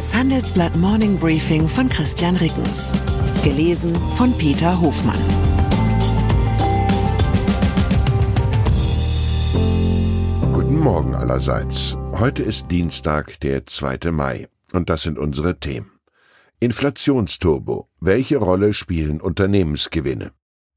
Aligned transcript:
Das 0.00 0.14
Handelsblatt 0.14 0.74
Morning 0.76 1.18
Briefing 1.18 1.68
von 1.68 1.86
Christian 1.86 2.34
Rickens. 2.36 2.90
Gelesen 3.44 3.94
von 4.16 4.32
Peter 4.38 4.80
Hofmann. 4.80 5.20
Guten 10.54 10.78
Morgen 10.78 11.14
allerseits. 11.14 11.98
Heute 12.12 12.42
ist 12.42 12.70
Dienstag, 12.70 13.38
der 13.40 13.66
2. 13.66 14.10
Mai. 14.10 14.48
Und 14.72 14.88
das 14.88 15.02
sind 15.02 15.18
unsere 15.18 15.60
Themen. 15.60 15.92
Inflationsturbo. 16.60 17.90
Welche 18.00 18.38
Rolle 18.38 18.72
spielen 18.72 19.20
Unternehmensgewinne? 19.20 20.32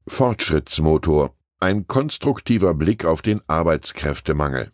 Fortschrittsmotor. 0.06 1.34
Ein 1.60 1.86
konstruktiver 1.86 2.74
Blick 2.74 3.06
auf 3.06 3.22
den 3.22 3.40
Arbeitskräftemangel. 3.46 4.73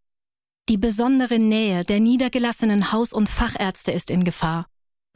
Die 0.71 0.77
besondere 0.77 1.37
Nähe 1.37 1.83
der 1.83 1.99
niedergelassenen 1.99 2.93
Haus- 2.93 3.11
und 3.11 3.27
Fachärzte 3.27 3.91
ist 3.91 4.09
in 4.09 4.23
Gefahr. 4.23 4.67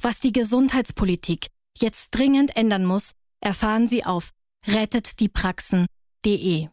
Was 0.02 0.20
die 0.20 0.34
Gesundheitspolitik 0.34 1.48
jetzt 1.78 2.12
dringend 2.12 2.58
ändern 2.58 2.84
muss, 2.84 3.14
erfahren 3.40 3.88
Sie 3.88 4.06
auf 4.06 4.32
rettetdiepraxen.de. 4.68 6.68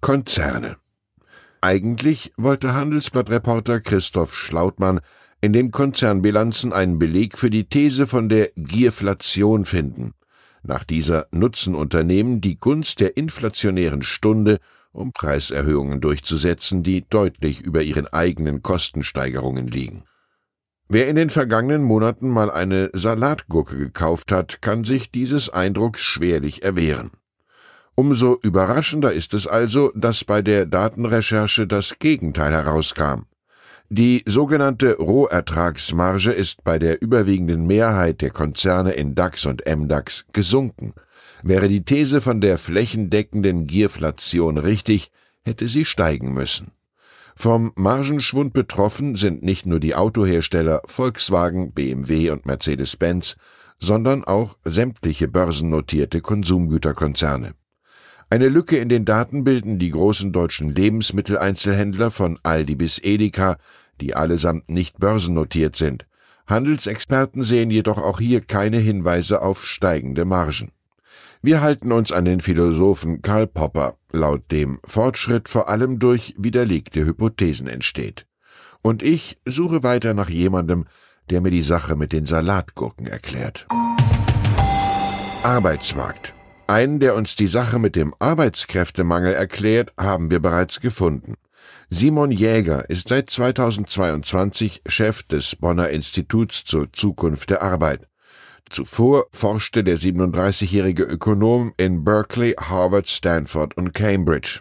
Konzerne. 0.00 0.78
Eigentlich 1.60 2.32
wollte 2.38 2.72
Handelsblattreporter 2.72 3.82
Christoph 3.82 4.34
Schlautmann 4.34 5.02
in 5.42 5.52
den 5.52 5.72
Konzernbilanzen 5.72 6.72
einen 6.72 6.98
Beleg 6.98 7.36
für 7.36 7.50
die 7.50 7.68
These 7.68 8.06
von 8.06 8.30
der 8.30 8.50
Gierflation 8.56 9.66
finden. 9.66 10.14
Nach 10.62 10.84
dieser 10.84 11.26
nutzen 11.32 11.74
Unternehmen 11.74 12.40
die 12.40 12.58
Gunst 12.58 13.00
der 13.00 13.18
inflationären 13.18 14.02
Stunde 14.02 14.58
um 14.94 15.12
Preiserhöhungen 15.12 16.00
durchzusetzen, 16.00 16.82
die 16.82 17.04
deutlich 17.08 17.60
über 17.60 17.82
ihren 17.82 18.06
eigenen 18.06 18.62
Kostensteigerungen 18.62 19.66
liegen. 19.66 20.04
Wer 20.88 21.08
in 21.08 21.16
den 21.16 21.30
vergangenen 21.30 21.82
Monaten 21.82 22.28
mal 22.28 22.50
eine 22.50 22.90
Salatgurke 22.92 23.76
gekauft 23.76 24.30
hat, 24.30 24.62
kann 24.62 24.84
sich 24.84 25.10
dieses 25.10 25.48
Eindrucks 25.48 26.02
schwerlich 26.02 26.62
erwehren. 26.62 27.10
Umso 27.96 28.38
überraschender 28.42 29.12
ist 29.12 29.34
es 29.34 29.46
also, 29.46 29.92
dass 29.94 30.24
bei 30.24 30.42
der 30.42 30.66
Datenrecherche 30.66 31.66
das 31.66 31.98
Gegenteil 31.98 32.52
herauskam. 32.52 33.22
Die 33.88 34.22
sogenannte 34.26 34.96
Rohertragsmarge 34.96 36.32
ist 36.32 36.64
bei 36.64 36.78
der 36.78 37.00
überwiegenden 37.00 37.66
Mehrheit 37.66 38.20
der 38.20 38.30
Konzerne 38.30 38.92
in 38.92 39.14
DAX 39.14 39.46
und 39.46 39.62
MDAX 39.66 40.24
gesunken. 40.32 40.94
Wäre 41.46 41.68
die 41.68 41.84
These 41.84 42.22
von 42.22 42.40
der 42.40 42.56
flächendeckenden 42.56 43.66
Gierflation 43.66 44.56
richtig, 44.56 45.10
hätte 45.42 45.68
sie 45.68 45.84
steigen 45.84 46.32
müssen. 46.32 46.70
Vom 47.36 47.72
Margenschwund 47.76 48.54
betroffen 48.54 49.14
sind 49.16 49.42
nicht 49.42 49.66
nur 49.66 49.78
die 49.78 49.94
Autohersteller 49.94 50.80
Volkswagen, 50.86 51.72
BMW 51.72 52.30
und 52.30 52.46
Mercedes-Benz, 52.46 53.36
sondern 53.78 54.24
auch 54.24 54.56
sämtliche 54.64 55.28
börsennotierte 55.28 56.22
Konsumgüterkonzerne. 56.22 57.52
Eine 58.30 58.48
Lücke 58.48 58.78
in 58.78 58.88
den 58.88 59.04
Daten 59.04 59.44
bilden 59.44 59.78
die 59.78 59.90
großen 59.90 60.32
deutschen 60.32 60.70
Lebensmitteleinzelhändler 60.74 62.10
von 62.10 62.38
Aldi 62.42 62.76
bis 62.76 62.98
Edeka, 63.00 63.58
die 64.00 64.14
allesamt 64.14 64.70
nicht 64.70 64.98
börsennotiert 64.98 65.76
sind. 65.76 66.06
Handelsexperten 66.46 67.44
sehen 67.44 67.70
jedoch 67.70 67.98
auch 67.98 68.18
hier 68.18 68.40
keine 68.40 68.78
Hinweise 68.78 69.42
auf 69.42 69.66
steigende 69.66 70.24
Margen. 70.24 70.70
Wir 71.46 71.60
halten 71.60 71.92
uns 71.92 72.10
an 72.10 72.24
den 72.24 72.40
Philosophen 72.40 73.20
Karl 73.20 73.46
Popper, 73.46 73.98
laut 74.10 74.50
dem 74.50 74.78
Fortschritt 74.82 75.50
vor 75.50 75.68
allem 75.68 75.98
durch 75.98 76.34
widerlegte 76.38 77.04
Hypothesen 77.04 77.66
entsteht. 77.66 78.26
Und 78.80 79.02
ich 79.02 79.36
suche 79.44 79.82
weiter 79.82 80.14
nach 80.14 80.30
jemandem, 80.30 80.86
der 81.28 81.42
mir 81.42 81.50
die 81.50 81.60
Sache 81.60 81.96
mit 81.96 82.14
den 82.14 82.24
Salatgurken 82.24 83.06
erklärt. 83.06 83.66
Arbeitsmarkt. 85.42 86.32
Einen, 86.66 86.98
der 86.98 87.14
uns 87.14 87.36
die 87.36 87.46
Sache 87.46 87.78
mit 87.78 87.94
dem 87.94 88.14
Arbeitskräftemangel 88.18 89.34
erklärt, 89.34 89.92
haben 90.00 90.30
wir 90.30 90.40
bereits 90.40 90.80
gefunden. 90.80 91.34
Simon 91.90 92.30
Jäger 92.30 92.88
ist 92.88 93.08
seit 93.08 93.28
2022 93.28 94.80
Chef 94.86 95.22
des 95.24 95.56
Bonner 95.56 95.90
Instituts 95.90 96.64
zur 96.64 96.90
Zukunft 96.94 97.50
der 97.50 97.60
Arbeit. 97.60 98.08
Zuvor 98.70 99.26
forschte 99.30 99.84
der 99.84 99.98
37-jährige 99.98 101.04
Ökonom 101.04 101.72
in 101.76 102.04
Berkeley, 102.04 102.54
Harvard, 102.58 103.08
Stanford 103.08 103.76
und 103.76 103.94
Cambridge. 103.94 104.60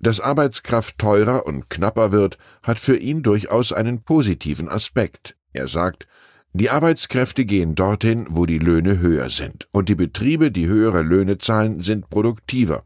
Dass 0.00 0.20
Arbeitskraft 0.20 0.98
teurer 0.98 1.46
und 1.46 1.70
knapper 1.70 2.12
wird, 2.12 2.38
hat 2.62 2.80
für 2.80 2.96
ihn 2.96 3.22
durchaus 3.22 3.72
einen 3.72 4.02
positiven 4.02 4.68
Aspekt. 4.68 5.36
Er 5.52 5.68
sagt, 5.68 6.06
die 6.52 6.70
Arbeitskräfte 6.70 7.44
gehen 7.44 7.74
dorthin, 7.74 8.26
wo 8.30 8.46
die 8.46 8.58
Löhne 8.58 9.00
höher 9.00 9.28
sind, 9.28 9.68
und 9.72 9.88
die 9.88 9.96
Betriebe, 9.96 10.52
die 10.52 10.68
höhere 10.68 11.02
Löhne 11.02 11.38
zahlen, 11.38 11.80
sind 11.80 12.08
produktiver. 12.10 12.84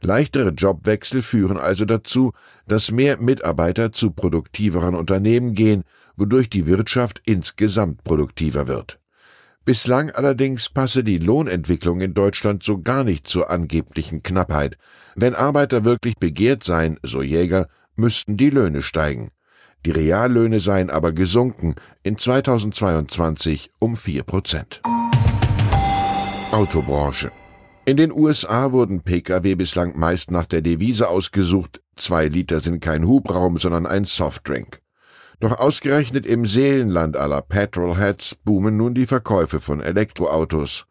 Leichtere 0.00 0.50
Jobwechsel 0.50 1.22
führen 1.22 1.58
also 1.58 1.84
dazu, 1.84 2.32
dass 2.66 2.90
mehr 2.90 3.18
Mitarbeiter 3.18 3.92
zu 3.92 4.12
produktiveren 4.12 4.94
Unternehmen 4.94 5.54
gehen, 5.54 5.82
wodurch 6.16 6.48
die 6.48 6.66
Wirtschaft 6.66 7.20
insgesamt 7.24 8.04
produktiver 8.04 8.66
wird. 8.68 9.00
Bislang 9.66 10.10
allerdings 10.10 10.70
passe 10.70 11.04
die 11.04 11.18
Lohnentwicklung 11.18 12.00
in 12.00 12.14
Deutschland 12.14 12.62
so 12.62 12.80
gar 12.80 13.04
nicht 13.04 13.26
zur 13.26 13.50
angeblichen 13.50 14.22
Knappheit. 14.22 14.78
Wenn 15.16 15.34
Arbeiter 15.34 15.84
wirklich 15.84 16.14
begehrt 16.16 16.64
seien, 16.64 16.98
so 17.02 17.20
Jäger, 17.20 17.68
müssten 17.94 18.38
die 18.38 18.48
Löhne 18.48 18.80
steigen. 18.80 19.28
Die 19.84 19.90
Reallöhne 19.90 20.60
seien 20.60 20.88
aber 20.88 21.12
gesunken, 21.12 21.74
in 22.02 22.16
2022 22.16 23.70
um 23.78 23.96
vier 23.96 24.22
Prozent. 24.22 24.80
Autobranche. 26.52 27.30
In 27.84 27.96
den 27.96 28.12
USA 28.12 28.72
wurden 28.72 29.02
Pkw 29.02 29.54
bislang 29.56 29.98
meist 29.98 30.30
nach 30.30 30.46
der 30.46 30.62
Devise 30.62 31.08
ausgesucht, 31.08 31.80
zwei 31.96 32.28
Liter 32.28 32.60
sind 32.60 32.80
kein 32.80 33.06
Hubraum, 33.06 33.58
sondern 33.58 33.86
ein 33.86 34.04
Softdrink. 34.04 34.79
Doch 35.40 35.58
ausgerechnet 35.58 36.26
im 36.26 36.44
Seelenland 36.44 37.16
aller 37.16 37.40
Petrolheads 37.40 38.34
boomen 38.34 38.76
nun 38.76 38.94
die 38.94 39.06
Verkäufe 39.06 39.58
von 39.58 39.80
Elektroautos. 39.80 40.84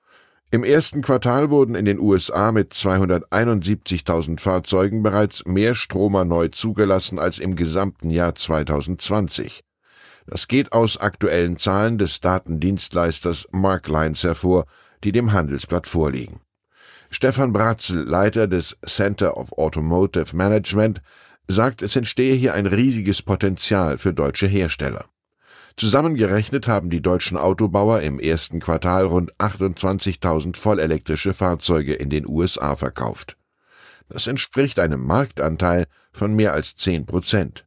Im 0.50 0.64
ersten 0.64 1.04
Quartal 1.04 1.52
wurden 1.52 1.76
in 1.76 1.86
den 1.86 2.00
USA 2.00 2.52
mit 2.52 2.74
271.000 2.74 4.40
Fahrzeugen 4.40 5.04
bereits 5.04 5.46
mehr 5.46 5.76
Stromer 5.76 6.26
neu 6.26 6.48
zugelassen 6.48 7.20
als 7.20 7.38
im 7.38 7.56
gesamten 7.56 8.10
Jahr 8.10 8.34
2020. 8.34 9.62
Das 10.26 10.48
geht 10.48 10.72
aus 10.72 10.98
aktuellen 10.98 11.58
Zahlen 11.58 12.00
des 12.00 12.20
Datendienstleisters 12.20 13.48
Marklines 13.52 14.24
hervor, 14.24 14.66
die 15.04 15.12
dem 15.12 15.32
Handelsblatt 15.32 15.86
vorliegen. 15.86 16.40
Stefan 17.12 17.54
Bratzel, 17.54 18.04
Leiter 18.04 18.48
des 18.48 18.78
Center 18.86 19.38
of 19.38 19.52
Automotive 19.54 20.36
Management, 20.36 21.02
sagt, 21.50 21.82
es 21.82 21.96
entstehe 21.96 22.36
hier 22.36 22.54
ein 22.54 22.68
riesiges 22.68 23.22
Potenzial 23.22 23.98
für 23.98 24.14
deutsche 24.14 24.48
Hersteller. 24.48 25.06
Zusammengerechnet 25.76 26.68
haben 26.68 26.90
die 26.90 27.02
deutschen 27.02 27.38
Autobauer 27.38 28.02
im 28.02 28.20
ersten 28.20 28.60
Quartal 28.60 29.06
rund 29.06 29.34
28.000 29.38 30.56
vollelektrische 30.58 31.34
Fahrzeuge 31.34 31.94
in 31.94 32.10
den 32.10 32.28
USA 32.28 32.76
verkauft. 32.76 33.38
Das 34.10 34.28
entspricht 34.28 34.80
einem 34.80 35.06
Marktanteil 35.06 35.86
von 36.12 36.36
mehr 36.36 36.54
als 36.54 36.76
10 36.76 37.06
Prozent. 37.06 37.66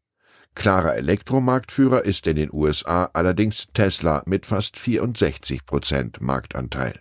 Klarer 0.54 0.96
Elektromarktführer 0.96 2.04
ist 2.04 2.26
in 2.26 2.36
den 2.36 2.52
USA 2.52 3.08
allerdings 3.14 3.68
Tesla 3.72 4.22
mit 4.26 4.44
fast 4.44 4.78
64 4.78 5.64
Prozent 5.64 6.20
Marktanteil. 6.20 7.00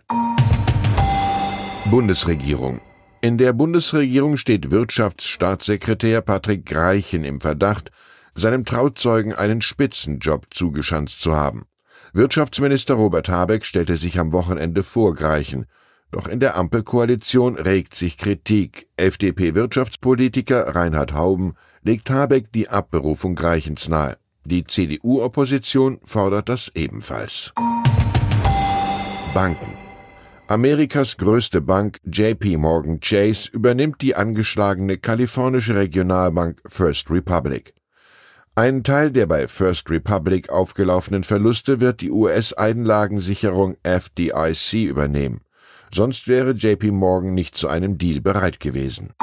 Bundesregierung 1.90 2.80
in 3.22 3.38
der 3.38 3.52
Bundesregierung 3.52 4.36
steht 4.36 4.72
Wirtschaftsstaatssekretär 4.72 6.20
Patrick 6.22 6.66
Greichen 6.66 7.22
im 7.22 7.40
Verdacht, 7.40 7.92
seinem 8.34 8.64
Trauzeugen 8.64 9.32
einen 9.32 9.62
Spitzenjob 9.62 10.46
zugeschanzt 10.50 11.20
zu 11.20 11.34
haben. 11.34 11.64
Wirtschaftsminister 12.12 12.94
Robert 12.94 13.28
Habeck 13.28 13.64
stellte 13.64 13.96
sich 13.96 14.18
am 14.18 14.32
Wochenende 14.32 14.82
vor 14.82 15.14
Greichen. 15.14 15.66
Doch 16.10 16.26
in 16.26 16.40
der 16.40 16.56
Ampelkoalition 16.56 17.56
regt 17.56 17.94
sich 17.94 18.18
Kritik. 18.18 18.88
FDP-Wirtschaftspolitiker 18.96 20.74
Reinhard 20.74 21.14
Hauben 21.14 21.54
legt 21.82 22.10
Habeck 22.10 22.52
die 22.52 22.68
Abberufung 22.68 23.36
Greichens 23.36 23.88
nahe. 23.88 24.16
Die 24.44 24.64
CDU-Opposition 24.64 26.00
fordert 26.04 26.48
das 26.48 26.72
ebenfalls. 26.74 27.52
Banken. 29.32 29.91
Amerikas 30.52 31.16
größte 31.16 31.62
Bank 31.62 31.98
JP 32.04 32.58
Morgan 32.58 33.00
Chase 33.00 33.48
übernimmt 33.50 34.02
die 34.02 34.14
angeschlagene 34.14 34.98
kalifornische 34.98 35.76
Regionalbank 35.76 36.60
First 36.66 37.10
Republic. 37.10 37.72
Ein 38.54 38.84
Teil 38.84 39.10
der 39.10 39.24
bei 39.24 39.48
First 39.48 39.88
Republic 39.88 40.50
aufgelaufenen 40.50 41.24
Verluste 41.24 41.80
wird 41.80 42.02
die 42.02 42.10
US-Einlagensicherung 42.10 43.78
FDIC 43.82 44.74
übernehmen. 44.74 45.40
Sonst 45.90 46.28
wäre 46.28 46.50
JP 46.50 46.90
Morgan 46.90 47.32
nicht 47.32 47.56
zu 47.56 47.68
einem 47.68 47.96
Deal 47.96 48.20
bereit 48.20 48.60
gewesen. 48.60 49.14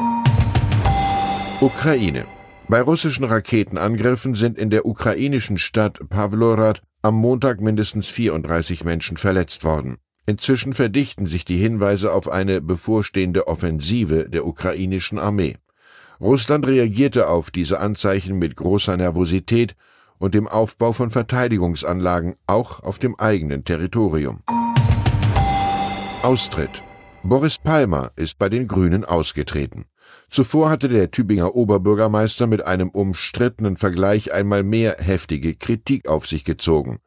Ukraine. 1.62 2.26
Bei 2.68 2.82
russischen 2.82 3.26
Raketenangriffen 3.26 4.34
sind 4.34 4.58
in 4.58 4.72
der 4.72 4.88
ukrainischen 4.88 5.60
Stadt 5.60 6.00
Pavlorad 6.10 6.82
am 7.04 7.14
Montag 7.14 7.62
mindestens 7.62 8.10
34 8.10 8.84
Menschen 8.84 9.16
verletzt 9.16 9.64
worden. 9.64 10.00
Inzwischen 10.30 10.74
verdichten 10.74 11.26
sich 11.26 11.44
die 11.44 11.58
Hinweise 11.58 12.14
auf 12.14 12.30
eine 12.30 12.62
bevorstehende 12.62 13.48
Offensive 13.48 14.30
der 14.30 14.46
ukrainischen 14.46 15.18
Armee. 15.18 15.58
Russland 16.22 16.68
reagierte 16.68 17.30
auf 17.30 17.50
diese 17.50 17.80
Anzeichen 17.80 18.38
mit 18.38 18.56
großer 18.56 18.96
Nervosität 18.96 19.76
und 20.20 20.36
dem 20.36 20.48
Aufbau 20.48 20.92
von 20.92 21.10
Verteidigungsanlagen 21.10 22.36
auch 22.46 22.84
auf 22.84 23.00
dem 23.00 23.20
eigenen 23.20 23.64
Territorium. 23.64 24.44
Austritt. 26.22 26.84
Boris 27.24 27.58
Palmer 27.58 28.12
ist 28.16 28.38
bei 28.38 28.50
den 28.50 28.68
Grünen 28.68 29.06
ausgetreten. 29.06 29.86
Zuvor 30.30 30.70
hatte 30.70 30.90
der 30.90 31.10
Tübinger 31.10 31.56
Oberbürgermeister 31.56 32.46
mit 32.46 32.68
einem 32.68 32.90
umstrittenen 32.90 33.78
Vergleich 33.78 34.32
einmal 34.32 34.62
mehr 34.62 34.98
heftige 35.00 35.56
Kritik 35.56 36.08
auf 36.08 36.28
sich 36.28 36.44
gezogen. 36.44 37.00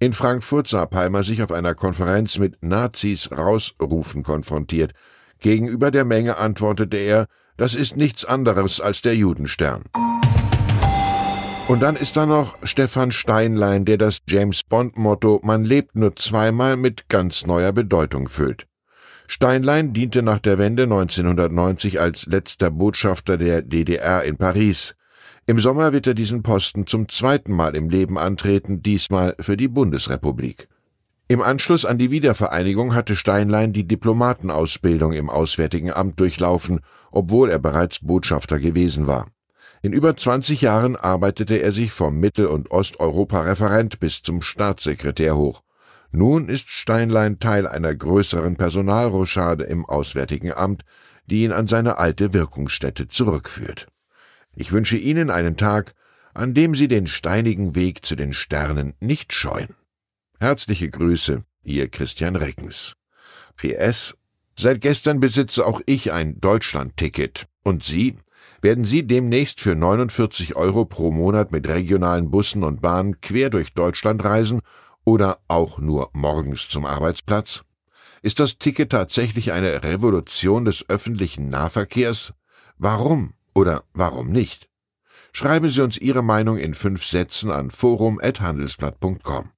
In 0.00 0.12
Frankfurt 0.12 0.68
sah 0.68 0.86
Palmer 0.86 1.24
sich 1.24 1.42
auf 1.42 1.50
einer 1.50 1.74
Konferenz 1.74 2.38
mit 2.38 2.62
Nazis 2.62 3.32
rausrufen 3.32 4.22
konfrontiert. 4.22 4.92
Gegenüber 5.40 5.90
der 5.90 6.04
Menge 6.04 6.36
antwortete 6.36 6.96
er, 6.96 7.26
das 7.56 7.74
ist 7.74 7.96
nichts 7.96 8.24
anderes 8.24 8.80
als 8.80 9.02
der 9.02 9.16
Judenstern. 9.16 9.82
Und 11.66 11.80
dann 11.80 11.96
ist 11.96 12.16
da 12.16 12.26
noch 12.26 12.56
Stefan 12.62 13.10
Steinlein, 13.10 13.84
der 13.84 13.98
das 13.98 14.20
James 14.28 14.62
Bond-Motto 14.62 15.40
Man 15.42 15.64
lebt 15.64 15.96
nur 15.96 16.14
zweimal 16.14 16.76
mit 16.76 17.08
ganz 17.08 17.44
neuer 17.44 17.72
Bedeutung 17.72 18.28
füllt. 18.28 18.68
Steinlein 19.26 19.92
diente 19.92 20.22
nach 20.22 20.38
der 20.38 20.58
Wende 20.58 20.84
1990 20.84 22.00
als 22.00 22.24
letzter 22.26 22.70
Botschafter 22.70 23.36
der 23.36 23.62
DDR 23.62 24.22
in 24.22 24.36
Paris. 24.36 24.94
Im 25.48 25.58
Sommer 25.58 25.94
wird 25.94 26.06
er 26.06 26.12
diesen 26.12 26.42
Posten 26.42 26.86
zum 26.86 27.08
zweiten 27.08 27.54
Mal 27.54 27.74
im 27.74 27.88
Leben 27.88 28.18
antreten, 28.18 28.82
diesmal 28.82 29.34
für 29.40 29.56
die 29.56 29.68
Bundesrepublik. 29.68 30.68
Im 31.26 31.40
Anschluss 31.40 31.86
an 31.86 31.96
die 31.96 32.10
Wiedervereinigung 32.10 32.94
hatte 32.94 33.16
Steinlein 33.16 33.72
die 33.72 33.88
Diplomatenausbildung 33.88 35.14
im 35.14 35.30
Auswärtigen 35.30 35.90
Amt 35.90 36.20
durchlaufen, 36.20 36.80
obwohl 37.10 37.48
er 37.48 37.58
bereits 37.58 38.00
Botschafter 38.00 38.58
gewesen 38.58 39.06
war. 39.06 39.28
In 39.80 39.94
über 39.94 40.14
20 40.14 40.60
Jahren 40.60 40.96
arbeitete 40.96 41.56
er 41.62 41.72
sich 41.72 41.92
vom 41.92 42.20
Mittel- 42.20 42.48
und 42.48 42.70
Osteuropa-Referent 42.70 44.00
bis 44.00 44.20
zum 44.20 44.42
Staatssekretär 44.42 45.34
hoch. 45.34 45.62
Nun 46.12 46.50
ist 46.50 46.68
Steinlein 46.68 47.38
Teil 47.38 47.66
einer 47.66 47.94
größeren 47.94 48.56
Personalrochade 48.56 49.64
im 49.64 49.86
Auswärtigen 49.86 50.52
Amt, 50.52 50.84
die 51.24 51.44
ihn 51.44 51.52
an 51.52 51.68
seine 51.68 51.96
alte 51.96 52.34
Wirkungsstätte 52.34 53.08
zurückführt. 53.08 53.86
Ich 54.54 54.72
wünsche 54.72 54.96
Ihnen 54.96 55.30
einen 55.30 55.56
Tag, 55.56 55.94
an 56.34 56.54
dem 56.54 56.74
Sie 56.74 56.88
den 56.88 57.06
steinigen 57.06 57.74
Weg 57.74 58.04
zu 58.04 58.16
den 58.16 58.32
Sternen 58.32 58.94
nicht 59.00 59.32
scheuen. 59.32 59.74
Herzliche 60.40 60.90
Grüße, 60.90 61.44
Ihr 61.62 61.88
Christian 61.88 62.36
Reckens. 62.36 62.94
PS 63.56 64.14
Seit 64.60 64.80
gestern 64.80 65.20
besitze 65.20 65.64
auch 65.64 65.80
ich 65.86 66.10
ein 66.10 66.40
Deutschland-Ticket. 66.40 67.46
Und 67.62 67.84
Sie? 67.84 68.18
Werden 68.60 68.82
Sie 68.82 69.06
demnächst 69.06 69.60
für 69.60 69.76
49 69.76 70.56
Euro 70.56 70.84
pro 70.84 71.12
Monat 71.12 71.52
mit 71.52 71.68
regionalen 71.68 72.32
Bussen 72.32 72.64
und 72.64 72.82
Bahnen 72.82 73.20
quer 73.20 73.50
durch 73.50 73.72
Deutschland 73.72 74.24
reisen 74.24 74.60
oder 75.04 75.38
auch 75.46 75.78
nur 75.78 76.10
morgens 76.12 76.68
zum 76.68 76.86
Arbeitsplatz? 76.86 77.62
Ist 78.20 78.40
das 78.40 78.58
Ticket 78.58 78.90
tatsächlich 78.90 79.52
eine 79.52 79.84
Revolution 79.84 80.64
des 80.64 80.88
öffentlichen 80.88 81.50
Nahverkehrs? 81.50 82.32
Warum 82.78 83.34
oder 83.58 83.82
warum 83.92 84.30
nicht? 84.30 84.68
Schreiben 85.32 85.68
Sie 85.68 85.82
uns 85.82 85.98
Ihre 85.98 86.22
Meinung 86.22 86.58
in 86.58 86.74
fünf 86.74 87.04
Sätzen 87.04 87.50
an 87.50 87.70
forum.handelsblatt.com. 87.70 89.50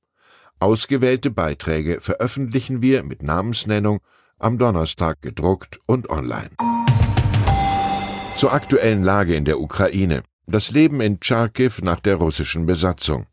Ausgewählte 0.58 1.30
Beiträge 1.30 2.00
veröffentlichen 2.00 2.80
wir 2.80 3.02
mit 3.02 3.22
Namensnennung 3.22 4.00
am 4.38 4.56
Donnerstag 4.56 5.20
gedruckt 5.20 5.80
und 5.84 6.08
online. 6.08 6.50
Zur 8.36 8.54
aktuellen 8.54 9.04
Lage 9.04 9.34
in 9.34 9.44
der 9.44 9.60
Ukraine. 9.60 10.22
Das 10.46 10.70
Leben 10.70 11.02
in 11.02 11.18
Charkiw 11.22 11.72
nach 11.82 12.00
der 12.00 12.16
russischen 12.16 12.64
Besatzung. 12.64 13.26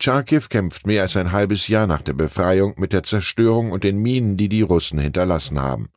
Charkiw 0.00 0.48
kämpft 0.48 0.86
mehr 0.86 1.02
als 1.02 1.18
ein 1.18 1.32
halbes 1.32 1.68
Jahr 1.68 1.86
nach 1.86 2.00
der 2.00 2.14
Befreiung 2.14 2.74
mit 2.78 2.94
der 2.94 3.02
Zerstörung 3.02 3.72
und 3.72 3.84
den 3.84 4.00
Minen, 4.00 4.38
die 4.38 4.48
die 4.48 4.62
Russen 4.62 4.98
hinterlassen 4.98 5.60
haben. 5.60 5.90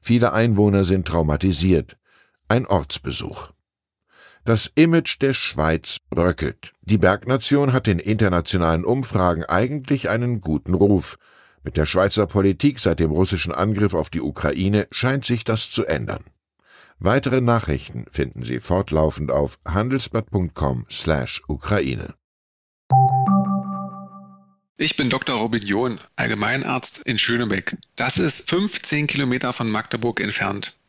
Viele 0.00 0.32
Einwohner 0.32 0.84
sind 0.84 1.08
traumatisiert. 1.08 1.96
Ein 2.48 2.64
Ortsbesuch. 2.66 3.50
Das 4.46 4.70
Image 4.76 5.20
der 5.20 5.32
Schweiz 5.32 5.98
bröckelt. 6.08 6.72
Die 6.82 6.98
Bergnation 6.98 7.72
hat 7.72 7.88
in 7.88 7.98
internationalen 7.98 8.84
Umfragen 8.84 9.44
eigentlich 9.44 10.08
einen 10.08 10.40
guten 10.40 10.74
Ruf. 10.74 11.18
Mit 11.64 11.76
der 11.76 11.84
Schweizer 11.84 12.28
Politik 12.28 12.78
seit 12.78 13.00
dem 13.00 13.10
russischen 13.10 13.52
Angriff 13.52 13.92
auf 13.92 14.08
die 14.08 14.20
Ukraine 14.20 14.86
scheint 14.92 15.24
sich 15.24 15.42
das 15.42 15.72
zu 15.72 15.84
ändern. 15.84 16.22
Weitere 17.00 17.40
Nachrichten 17.40 18.06
finden 18.12 18.44
Sie 18.44 18.60
fortlaufend 18.60 19.32
auf 19.32 19.58
handelsblatt.com/ukraine. 19.66 22.14
Ich 24.78 24.96
bin 24.96 25.10
Dr. 25.10 25.40
Robin 25.40 25.62
John, 25.62 25.98
Allgemeinarzt 26.14 26.98
in 26.98 27.18
Schönebeck. 27.18 27.78
Das 27.96 28.18
ist 28.18 28.48
15 28.48 29.08
Kilometer 29.08 29.52
von 29.52 29.68
Magdeburg 29.68 30.20
entfernt 30.20 30.76